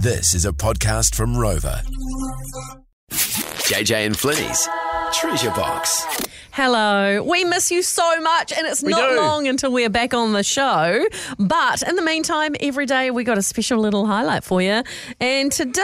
This 0.00 0.32
is 0.32 0.44
a 0.44 0.52
podcast 0.52 1.16
from 1.16 1.36
Rover. 1.36 1.82
JJ 3.10 4.06
and 4.06 4.16
Flinny's 4.16 4.68
Treasure 5.12 5.50
Box. 5.50 6.04
Hello. 6.52 7.20
We 7.22 7.44
miss 7.44 7.72
you 7.72 7.82
so 7.82 8.20
much, 8.20 8.52
and 8.52 8.64
it's 8.66 8.82
not 8.82 9.10
do. 9.10 9.16
long 9.16 9.48
until 9.48 9.72
we're 9.72 9.90
back 9.90 10.14
on 10.14 10.34
the 10.34 10.44
show. 10.44 11.04
But 11.38 11.82
in 11.82 11.96
the 11.96 12.02
meantime, 12.02 12.54
every 12.60 12.86
day 12.86 13.10
we 13.10 13.24
got 13.24 13.38
a 13.38 13.42
special 13.42 13.80
little 13.80 14.06
highlight 14.06 14.44
for 14.44 14.62
you. 14.62 14.84
And 15.18 15.50
today, 15.50 15.82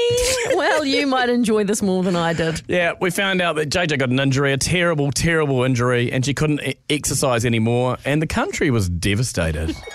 well, 0.54 0.84
you 0.84 1.08
might 1.08 1.28
enjoy 1.28 1.64
this 1.64 1.82
more 1.82 2.04
than 2.04 2.14
I 2.14 2.34
did. 2.34 2.62
Yeah, 2.68 2.92
we 3.00 3.10
found 3.10 3.40
out 3.40 3.56
that 3.56 3.70
JJ 3.70 3.98
got 3.98 4.10
an 4.10 4.20
injury, 4.20 4.52
a 4.52 4.56
terrible, 4.56 5.10
terrible 5.10 5.64
injury, 5.64 6.12
and 6.12 6.24
she 6.24 6.32
couldn't 6.32 6.62
e- 6.62 6.76
exercise 6.88 7.44
anymore, 7.44 7.98
and 8.04 8.22
the 8.22 8.28
country 8.28 8.70
was 8.70 8.88
devastated. 8.88 9.74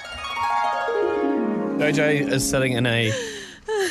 JJ 1.78 2.30
is 2.30 2.48
sitting 2.48 2.74
in 2.74 2.86
a 2.86 3.12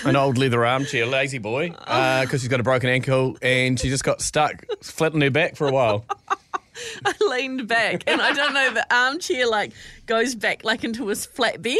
an 0.04 0.16
old 0.16 0.38
leather 0.38 0.64
armchair, 0.64 1.06
lazy 1.06 1.38
boy, 1.38 1.70
uh, 1.86 2.22
because 2.22 2.40
she's 2.40 2.48
got 2.48 2.60
a 2.60 2.64
broken 2.64 2.88
ankle, 2.90 3.36
and 3.42 3.78
she 3.78 3.88
just 3.88 4.04
got 4.04 4.20
stuck 4.20 4.64
flat 4.82 5.14
on 5.14 5.20
her 5.20 5.30
back 5.30 5.56
for 5.56 5.66
a 5.68 5.72
while. 5.72 6.04
I 7.04 7.12
leaned 7.20 7.68
back, 7.68 8.04
and 8.06 8.20
I 8.20 8.32
don't 8.32 8.54
know, 8.54 8.72
the 8.72 8.94
armchair 8.94 9.46
like 9.46 9.72
goes 10.06 10.34
back 10.34 10.64
like 10.64 10.84
into 10.84 11.06
his 11.08 11.26
flat 11.26 11.60
bed. 11.62 11.76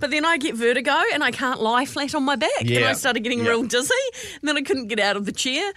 But 0.00 0.10
then 0.10 0.24
I 0.24 0.38
get 0.38 0.54
vertigo 0.56 0.92
and 1.12 1.22
I 1.22 1.30
can't 1.30 1.60
lie 1.62 1.84
flat 1.86 2.14
on 2.14 2.24
my 2.24 2.34
back. 2.36 2.50
And 2.62 2.84
I 2.84 2.94
started 2.94 3.20
getting 3.22 3.44
Yeah. 3.44 3.50
real 3.50 3.62
dizzy. 3.62 3.94
And 4.40 4.48
then 4.48 4.56
I 4.56 4.62
couldn't 4.62 4.88
get 4.88 4.98
out 4.98 5.16
of 5.16 5.24
the 5.24 5.30
chair. 5.32 5.72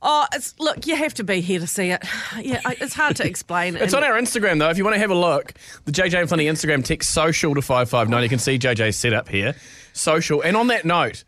Oh, 0.00 0.26
it's, 0.32 0.54
look, 0.60 0.86
you 0.86 0.94
have 0.94 1.14
to 1.14 1.24
be 1.24 1.40
here 1.40 1.58
to 1.60 1.66
see 1.66 1.90
it. 1.90 2.04
Yeah, 2.40 2.60
it's 2.66 2.94
hard 2.94 3.16
to 3.16 3.26
explain. 3.26 3.74
It's 3.76 3.92
And- 3.92 4.04
on 4.04 4.10
our 4.10 4.18
Instagram 4.18 4.58
though. 4.60 4.68
If 4.70 4.78
you 4.78 4.84
want 4.84 4.94
to 4.94 5.00
have 5.00 5.10
a 5.10 5.14
look, 5.14 5.52
the 5.86 5.92
JJ 5.92 6.20
and 6.20 6.30
Flinny 6.30 6.44
Instagram 6.50 6.84
text 6.84 7.10
social 7.12 7.54
to 7.54 7.62
five 7.62 7.90
five 7.90 8.08
nine. 8.08 8.22
You 8.22 8.28
can 8.28 8.38
see 8.38 8.58
JJ's 8.58 8.96
setup 8.96 9.28
here, 9.28 9.54
social. 9.92 10.40
And 10.42 10.56
on 10.56 10.68
that 10.68 10.84
note, 10.84 11.24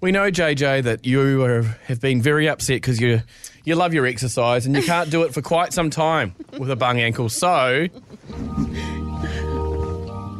we 0.00 0.12
know 0.12 0.30
JJ 0.30 0.84
that 0.84 1.04
you 1.06 1.42
are, 1.42 1.62
have 1.86 2.00
been 2.00 2.22
very 2.22 2.48
upset 2.48 2.76
because 2.76 3.00
you 3.00 3.22
you 3.64 3.74
love 3.74 3.94
your 3.94 4.06
exercise 4.06 4.66
and 4.66 4.76
you 4.76 4.82
can't 4.82 5.10
do 5.10 5.22
it 5.22 5.32
for 5.34 5.40
quite 5.42 5.72
some 5.72 5.88
time 5.90 6.34
with 6.58 6.70
a 6.70 6.76
bung 6.76 7.00
ankle. 7.00 7.28
So 7.30 7.88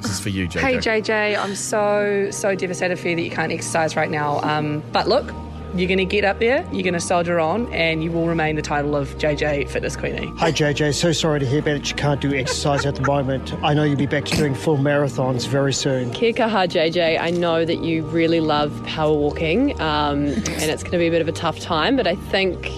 this 0.01 0.11
is 0.13 0.21
for 0.21 0.29
you, 0.29 0.47
JJ. 0.47 0.61
Hey 0.61 0.77
JJ, 0.77 1.39
I'm 1.39 1.55
so 1.57 2.29
so 2.31 2.55
devastated 2.55 2.99
for 2.99 3.09
you 3.09 3.17
that 3.17 3.23
you 3.23 3.31
can't 3.31 3.51
exercise 3.53 3.97
right 3.97 4.11
now. 4.11 4.41
Um, 4.43 4.83
but 4.93 5.09
look, 5.09 5.33
you're 5.75 5.89
going 5.89 5.99
to 5.99 6.05
get 6.05 6.25
up 6.25 6.39
there, 6.39 6.67
you're 6.73 6.83
going 6.83 6.95
to 6.95 7.01
soldier 7.01 7.41
on, 7.41 7.73
and 7.73 8.03
you 8.03 8.13
will 8.13 8.27
remain 8.27 8.57
the 8.57 8.63
title 8.63 8.95
of 8.95 9.09
JJ 9.19 9.69
Fitness 9.69 9.97
Queenie. 9.97 10.27
Hi 10.37 10.53
JJ, 10.53 10.95
so 10.95 11.13
sorry 11.13 11.41
to 11.41 11.47
hear 11.47 11.59
about 11.59 11.77
it. 11.77 11.91
You 11.91 11.97
can't 11.97 12.21
do 12.21 12.33
exercise 12.35 12.87
at 12.87 12.95
the 12.95 13.03
moment. 13.03 13.53
I 13.63 13.75
know 13.75 13.83
you'll 13.83 13.97
be 13.97 14.07
back 14.07 14.25
to 14.27 14.37
doing 14.37 14.55
full 14.55 14.79
marathons 14.79 15.49
very 15.49 15.73
soon. 15.73 16.13
Kia 16.13 16.33
kaha, 16.33 16.69
JJ. 16.69 17.21
I 17.21 17.31
know 17.31 17.65
that 17.65 17.79
you 17.79 18.05
really 18.07 18.41
love 18.41 18.73
power 18.87 19.13
walking, 19.13 19.81
um, 19.81 20.27
and 20.27 20.71
it's 20.71 20.83
going 20.83 20.93
to 20.93 20.99
be 20.99 21.09
a 21.09 21.11
bit 21.11 21.21
of 21.21 21.29
a 21.29 21.33
tough 21.33 21.59
time, 21.59 21.97
but 21.97 22.07
I 22.07 22.15
think 22.15 22.71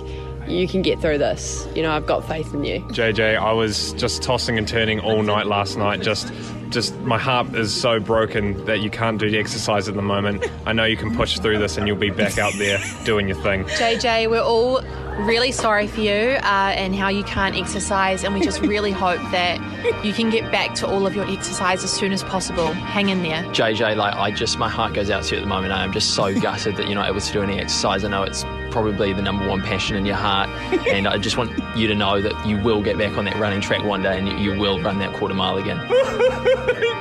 you 0.48 0.68
can 0.68 0.82
get 0.82 1.00
through 1.00 1.18
this. 1.18 1.66
You 1.74 1.82
know, 1.82 1.90
I've 1.90 2.06
got 2.06 2.26
faith 2.26 2.54
in 2.54 2.64
you. 2.64 2.80
JJ, 2.80 3.36
I 3.36 3.52
was 3.52 3.92
just 3.94 4.22
tossing 4.22 4.58
and 4.58 4.66
turning 4.66 5.00
all 5.00 5.22
night 5.22 5.46
last 5.46 5.76
night. 5.76 6.00
Just, 6.02 6.32
just 6.70 6.98
my 7.00 7.18
heart 7.18 7.54
is 7.54 7.74
so 7.74 8.00
broken 8.00 8.64
that 8.66 8.80
you 8.80 8.90
can't 8.90 9.18
do 9.18 9.30
the 9.30 9.38
exercise 9.38 9.88
at 9.88 9.94
the 9.94 10.02
moment. 10.02 10.44
I 10.66 10.72
know 10.72 10.84
you 10.84 10.96
can 10.96 11.14
push 11.14 11.38
through 11.38 11.58
this, 11.58 11.76
and 11.76 11.86
you'll 11.86 11.96
be 11.96 12.10
back 12.10 12.38
out 12.38 12.52
there 12.54 12.78
doing 13.04 13.28
your 13.28 13.40
thing. 13.42 13.64
JJ, 13.64 14.30
we're 14.30 14.40
all 14.40 14.82
really 15.24 15.50
sorry 15.50 15.86
for 15.86 16.00
you 16.00 16.12
uh, 16.12 16.72
and 16.76 16.94
how 16.94 17.08
you 17.08 17.24
can't 17.24 17.56
exercise, 17.56 18.24
and 18.24 18.34
we 18.34 18.40
just 18.40 18.60
really 18.60 18.92
hope 18.92 19.20
that 19.30 19.58
you 20.04 20.12
can 20.12 20.30
get 20.30 20.50
back 20.52 20.74
to 20.76 20.86
all 20.86 21.06
of 21.06 21.14
your 21.14 21.26
exercise 21.26 21.82
as 21.84 21.92
soon 21.92 22.12
as 22.12 22.22
possible. 22.22 22.72
Hang 22.72 23.08
in 23.08 23.22
there. 23.22 23.42
JJ, 23.44 23.96
like 23.96 24.14
I 24.14 24.30
just, 24.30 24.58
my 24.58 24.68
heart 24.68 24.94
goes 24.94 25.10
out 25.10 25.24
to 25.24 25.34
you 25.34 25.40
at 25.40 25.44
the 25.44 25.48
moment. 25.48 25.72
I 25.72 25.84
am 25.84 25.92
just 25.92 26.14
so 26.14 26.38
gutted 26.40 26.76
that 26.76 26.86
you're 26.86 26.94
not 26.94 27.08
able 27.08 27.20
to 27.20 27.32
do 27.32 27.42
any 27.42 27.58
exercise. 27.58 28.04
I 28.04 28.08
know 28.08 28.22
it's 28.22 28.44
probably 28.76 29.14
the 29.14 29.22
number 29.22 29.48
one 29.48 29.62
passion 29.62 29.96
in 29.96 30.04
your 30.04 30.16
heart, 30.16 30.50
and 30.86 31.08
I 31.08 31.16
just 31.16 31.38
want 31.38 31.50
you 31.74 31.86
to 31.86 31.94
know 31.94 32.20
that 32.20 32.46
you 32.46 32.58
will 32.58 32.82
get 32.82 32.98
back 32.98 33.16
on 33.16 33.24
that 33.24 33.34
running 33.36 33.62
track 33.62 33.82
one 33.82 34.02
day, 34.02 34.18
and 34.18 34.28
you, 34.28 34.36
you 34.36 34.60
will 34.60 34.78
run 34.82 34.98
that 34.98 35.14
quarter 35.14 35.32
mile 35.32 35.56
again. 35.56 35.78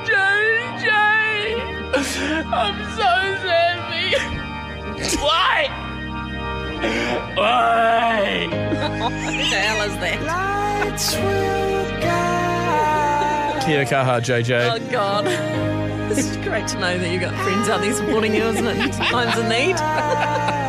JJ, 0.06 0.88
I'm 2.50 2.82
so 2.96 3.02
sad. 3.44 3.76
Why? 5.20 5.68
Why? 7.34 8.48
what 8.98 9.10
the 9.10 9.60
hell 9.60 9.82
is 9.86 9.96
that? 9.98 10.22
Lights 10.24 11.14
will 11.16 12.00
guide. 12.00 13.62
Kia 13.66 13.84
kaha, 13.84 14.20
JJ. 14.22 14.50
Oh 14.70 14.78
God. 14.90 15.26
It's 16.10 16.36
great 16.38 16.66
to 16.68 16.78
know 16.78 16.96
that 16.96 17.10
you've 17.10 17.20
got 17.20 17.34
friends 17.44 17.68
out 17.68 17.82
there 17.82 17.92
supporting 17.92 18.34
you, 18.34 18.44
isn't 18.44 18.66
it? 18.66 18.78
In 18.78 18.90
times 18.92 19.36
of 19.36 19.46
need. 19.46 19.76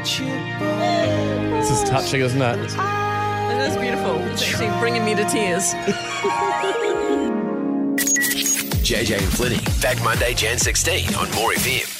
This 0.00 1.70
is 1.70 1.88
touching, 1.88 2.22
isn't 2.22 2.40
it? 2.40 2.58
It 2.58 3.68
is 3.68 3.76
beautiful. 3.76 4.16
It's 4.32 4.42
actually 4.42 4.70
bringing 4.80 5.04
me 5.04 5.14
to 5.14 5.24
tears. 5.24 5.74
JJ 8.82 9.18
and 9.18 9.26
Flinny. 9.26 9.82
Back 9.82 10.02
Monday, 10.02 10.32
Jan 10.32 10.58
16 10.58 11.14
on 11.16 11.30
More 11.32 11.52
FM. 11.52 11.99